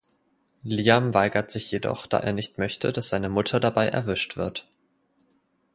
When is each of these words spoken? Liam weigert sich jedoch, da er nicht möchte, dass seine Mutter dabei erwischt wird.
Liam 0.63 1.13
weigert 1.13 1.51
sich 1.51 1.69
jedoch, 1.69 2.07
da 2.07 2.17
er 2.17 2.33
nicht 2.33 2.57
möchte, 2.57 2.91
dass 2.91 3.09
seine 3.09 3.29
Mutter 3.29 3.59
dabei 3.59 3.87
erwischt 3.87 4.35
wird. 4.35 4.65